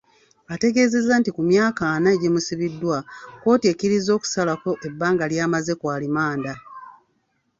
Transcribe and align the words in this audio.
Ategeeza 0.53 1.13
nti 1.19 1.29
ku 1.35 1.41
myaka 1.51 1.83
ana 1.95 2.09
egimusibiddwa, 2.15 2.97
kkooti 3.33 3.65
ekkiriza 3.71 4.09
okusalako 4.17 4.71
ebbanga 4.87 5.25
ly'amaze 5.31 5.73
ku 5.79 5.85
alimanda. 5.95 6.53